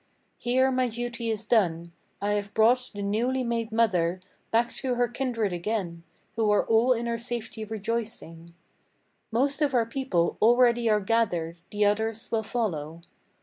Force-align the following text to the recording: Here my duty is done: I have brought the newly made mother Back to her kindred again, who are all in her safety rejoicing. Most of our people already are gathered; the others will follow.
Here 0.39 0.71
my 0.71 0.89
duty 0.89 1.29
is 1.29 1.45
done: 1.45 1.91
I 2.23 2.31
have 2.31 2.55
brought 2.55 2.89
the 2.91 3.03
newly 3.03 3.43
made 3.43 3.71
mother 3.71 4.19
Back 4.49 4.71
to 4.77 4.95
her 4.95 5.07
kindred 5.07 5.53
again, 5.53 6.01
who 6.35 6.49
are 6.49 6.65
all 6.65 6.91
in 6.91 7.05
her 7.05 7.19
safety 7.19 7.65
rejoicing. 7.65 8.55
Most 9.31 9.61
of 9.61 9.75
our 9.75 9.85
people 9.85 10.37
already 10.41 10.89
are 10.89 11.01
gathered; 11.01 11.57
the 11.69 11.85
others 11.85 12.31
will 12.31 12.41
follow. 12.41 13.01